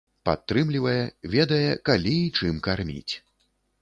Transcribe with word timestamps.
Падтрымлівае, 0.27 1.03
ведае, 1.35 1.69
калі 1.91 2.15
і 2.23 2.33
чым 2.41 2.55
карміць. 2.69 3.13